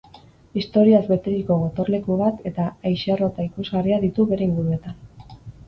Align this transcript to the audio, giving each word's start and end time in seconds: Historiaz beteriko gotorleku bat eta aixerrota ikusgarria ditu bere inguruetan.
Historiaz 0.61 1.01
beteriko 1.11 1.57
gotorleku 1.65 2.17
bat 2.23 2.41
eta 2.53 2.67
aixerrota 2.93 3.47
ikusgarria 3.51 4.03
ditu 4.09 4.29
bere 4.35 4.51
inguruetan. 4.51 5.41